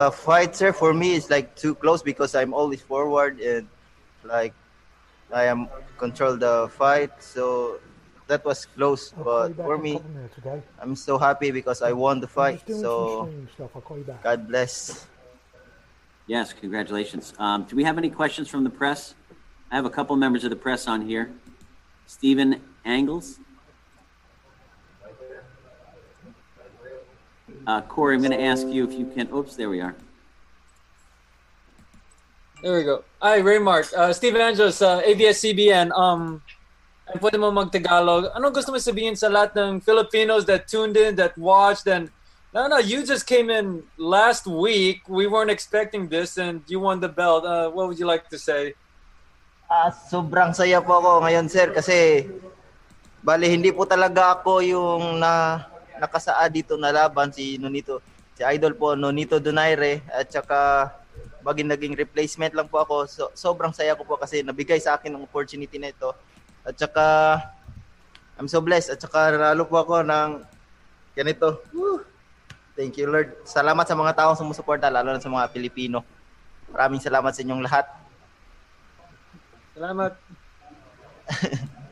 uh, 0.00 0.10
fight, 0.10 0.56
sir, 0.56 0.72
for 0.72 0.92
me 0.92 1.14
is 1.14 1.30
like 1.30 1.54
too 1.54 1.74
close 1.74 2.02
because 2.02 2.34
I'm 2.34 2.52
always 2.52 2.82
forward 2.82 3.40
and 3.40 3.68
like 4.24 4.52
I 5.32 5.44
am 5.44 5.68
control 5.98 6.36
the 6.36 6.68
fight. 6.72 7.22
So 7.22 7.78
that 8.26 8.44
was 8.44 8.66
close, 8.66 9.12
but 9.12 9.54
for 9.54 9.78
me, 9.78 9.94
couple 9.94 10.10
minutes, 10.10 10.34
okay? 10.38 10.62
I'm 10.80 10.96
so 10.96 11.16
happy 11.16 11.50
because 11.52 11.80
I 11.82 11.92
won 11.92 12.20
the 12.20 12.26
fight. 12.26 12.62
So 12.66 13.18
some 13.18 13.28
stream 13.28 13.48
stuff. 13.54 13.70
I'll 13.74 13.82
call 13.82 13.98
you 13.98 14.04
back. 14.04 14.22
God 14.22 14.48
bless. 14.48 15.06
Yes, 16.26 16.52
congratulations. 16.52 17.34
Um, 17.38 17.64
do 17.64 17.76
we 17.76 17.84
have 17.84 17.98
any 17.98 18.10
questions 18.10 18.48
from 18.48 18.64
the 18.64 18.70
press? 18.70 19.14
I 19.70 19.76
have 19.76 19.84
a 19.84 19.90
couple 19.90 20.16
members 20.16 20.42
of 20.42 20.50
the 20.50 20.56
press 20.56 20.88
on 20.88 21.06
here. 21.06 21.30
Stephen 22.06 22.60
Angles. 22.84 23.38
Uh, 27.66 27.80
Corey, 27.80 28.16
I'm 28.16 28.22
going 28.22 28.36
to 28.36 28.42
ask 28.42 28.66
you 28.66 28.84
if 28.84 28.92
you 28.92 29.06
can. 29.06 29.32
Oops, 29.32 29.54
there 29.56 29.70
we 29.70 29.80
are. 29.80 29.96
There 32.62 32.76
we 32.76 32.84
go. 32.84 33.04
Hi, 33.20 33.40
Reymart. 33.40 33.92
Uh, 33.92 34.12
Steve 34.12 34.36
Angelos, 34.36 34.80
uh, 34.80 35.00
ABS-CBN. 35.04 35.92
Um, 35.92 36.42
ay, 37.08 37.20
pwede 37.20 37.40
mo 37.40 37.52
mag-Tagalog. 37.52 38.32
Anong 38.32 38.52
gusto 38.52 38.72
mo 38.72 38.80
sabihin 38.80 39.16
sa 39.16 39.28
lahat 39.28 39.56
ng 39.56 39.80
Filipinos 39.80 40.44
that 40.48 40.68
tuned 40.68 40.96
in, 40.96 41.16
that 41.16 41.36
watched, 41.36 41.84
and 41.88 42.08
no, 42.52 42.68
no, 42.68 42.80
you 42.80 43.04
just 43.04 43.28
came 43.28 43.48
in 43.48 43.84
last 44.00 44.48
week. 44.48 45.04
We 45.08 45.28
weren't 45.28 45.52
expecting 45.52 46.08
this, 46.08 46.40
and 46.40 46.64
you 46.68 46.80
won 46.80 47.00
the 47.00 47.12
belt. 47.12 47.44
Uh, 47.44 47.68
what 47.68 47.88
would 47.88 48.00
you 48.00 48.08
like 48.08 48.28
to 48.32 48.40
say? 48.40 48.72
Ah, 49.68 49.92
sobrang 49.92 50.56
saya 50.56 50.80
po 50.80 51.00
ako 51.00 51.24
ngayon, 51.24 51.48
sir, 51.48 51.68
kasi 51.72 52.28
bali 53.24 53.48
hindi 53.48 53.72
po 53.72 53.88
talaga 53.88 54.40
ako 54.40 54.60
yung 54.60 55.20
na 55.20 55.64
nakasaad 55.98 56.50
dito 56.50 56.74
na 56.74 56.90
laban 56.90 57.30
si 57.30 57.58
Nonito. 57.58 58.02
Si 58.34 58.42
Idol 58.42 58.74
po 58.74 58.98
Nonito 58.98 59.38
Donaire 59.38 60.02
at 60.10 60.26
saka 60.26 60.90
baging 61.44 61.70
naging 61.70 61.94
replacement 61.94 62.56
lang 62.56 62.66
po 62.66 62.82
ako. 62.82 63.06
So, 63.06 63.30
sobrang 63.36 63.70
saya 63.70 63.94
ko 63.94 64.02
po 64.02 64.16
kasi 64.16 64.40
nabigay 64.40 64.80
sa 64.80 64.96
akin 64.96 65.14
ng 65.14 65.26
opportunity 65.28 65.76
na 65.78 65.92
ito. 65.92 66.10
At 66.64 66.74
saka 66.74 67.04
I'm 68.34 68.50
so 68.50 68.58
blessed 68.58 68.90
at 68.90 68.98
saka 68.98 69.30
nanalo 69.30 69.62
po 69.68 69.78
ako 69.78 70.02
ng 70.02 70.42
ganito. 71.14 71.62
Woo! 71.70 72.02
Thank 72.74 72.98
you 72.98 73.06
Lord. 73.06 73.38
Salamat 73.46 73.86
sa 73.86 73.94
mga 73.94 74.18
taong 74.18 74.34
sumusuporta 74.34 74.90
lalo 74.90 75.14
na 75.14 75.22
sa 75.22 75.30
mga 75.30 75.46
Pilipino. 75.54 76.02
Maraming 76.74 76.98
salamat 76.98 77.30
sa 77.30 77.42
inyong 77.46 77.62
lahat. 77.62 77.86
Salamat. 79.78 80.12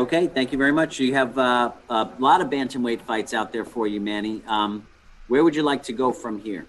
Okay, 0.00 0.28
thank 0.28 0.50
you 0.50 0.56
very 0.56 0.72
much. 0.72 0.98
You 0.98 1.12
have 1.12 1.36
uh, 1.36 1.72
a 1.90 2.08
lot 2.18 2.40
of 2.40 2.48
bantamweight 2.48 3.02
fights 3.02 3.34
out 3.34 3.52
there 3.52 3.66
for 3.66 3.86
you, 3.86 4.00
Manny. 4.00 4.40
Um, 4.48 4.86
where 5.28 5.44
would 5.44 5.54
you 5.54 5.62
like 5.62 5.82
to 5.84 5.92
go 5.92 6.10
from 6.10 6.40
here? 6.40 6.64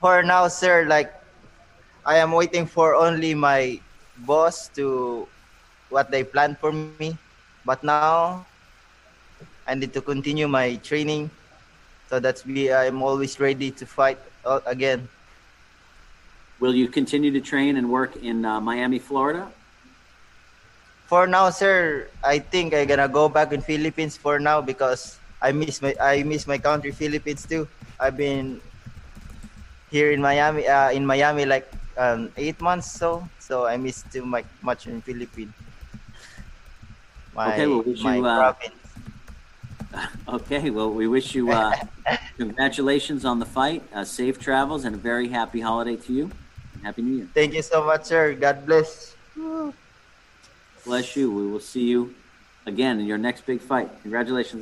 for 0.00 0.22
now, 0.22 0.48
sir, 0.48 0.86
like 0.88 1.12
I 2.06 2.16
am 2.16 2.32
waiting 2.32 2.64
for 2.64 2.94
only 2.94 3.34
my 3.34 3.80
boss 4.24 4.68
to 4.78 5.26
what 5.90 6.10
they 6.10 6.24
plan 6.24 6.56
for 6.56 6.72
me. 6.72 7.18
But 7.64 7.82
now 7.84 8.46
I 9.66 9.74
need 9.74 9.92
to 9.92 10.00
continue 10.00 10.48
my 10.48 10.76
training. 10.76 11.28
So 12.08 12.20
that's 12.20 12.46
me. 12.46 12.72
I'm 12.72 13.02
always 13.02 13.40
ready 13.40 13.70
to 13.72 13.84
fight 13.84 14.18
again. 14.64 15.08
Will 16.60 16.74
you 16.74 16.88
continue 16.88 17.32
to 17.32 17.40
train 17.40 17.76
and 17.76 17.90
work 17.90 18.16
in 18.16 18.44
uh, 18.46 18.60
Miami, 18.60 18.98
Florida? 18.98 19.50
For 21.06 21.26
now, 21.26 21.50
sir, 21.50 22.08
I 22.24 22.38
think 22.38 22.74
I'm 22.74 22.86
gonna 22.86 23.06
go 23.08 23.28
back 23.28 23.52
in 23.52 23.62
Philippines 23.62 24.16
for 24.18 24.38
now 24.42 24.60
because 24.60 25.18
I 25.40 25.52
miss 25.52 25.80
my 25.80 25.94
I 26.02 26.26
miss 26.26 26.46
my 26.46 26.58
country, 26.58 26.90
Philippines 26.90 27.46
too. 27.46 27.68
I've 28.00 28.16
been 28.18 28.60
here 29.90 30.10
in 30.10 30.20
Miami, 30.20 30.66
uh, 30.66 30.90
in 30.90 31.06
Miami 31.06 31.46
like 31.46 31.70
um, 31.96 32.34
eight 32.36 32.60
months 32.60 32.90
so 32.90 33.22
so 33.38 33.64
I 33.66 33.78
miss 33.78 34.02
too 34.10 34.26
much 34.26 34.44
much 34.62 34.90
in 34.90 35.00
Philippines. 35.00 35.54
My, 37.34 37.54
Okay, 37.54 37.66
well, 37.66 37.82
wish 37.86 38.02
my 38.02 38.16
you, 38.16 38.26
uh. 38.26 38.54
Okay, 40.42 40.70
well, 40.70 40.90
we 40.90 41.06
wish 41.06 41.34
you 41.38 41.52
uh, 41.52 41.70
congratulations 42.38 43.24
on 43.24 43.38
the 43.38 43.46
fight, 43.46 43.86
uh, 43.94 44.02
safe 44.02 44.40
travels, 44.40 44.84
and 44.84 44.96
a 44.96 44.98
very 44.98 45.28
happy 45.28 45.60
holiday 45.60 45.94
to 45.94 46.12
you. 46.12 46.30
Happy 46.82 47.02
New 47.02 47.22
Year. 47.22 47.28
Thank 47.32 47.54
you 47.54 47.62
so 47.62 47.86
much, 47.86 48.04
sir. 48.10 48.34
God 48.34 48.66
bless. 48.66 49.14
Bless 50.86 51.16
you. 51.16 51.32
We 51.32 51.48
will 51.48 51.58
see 51.58 51.82
you 51.82 52.14
again 52.64 53.00
in 53.00 53.06
your 53.06 53.18
next 53.18 53.44
big 53.44 53.60
fight. 53.60 53.90
Congratulations. 54.02 54.54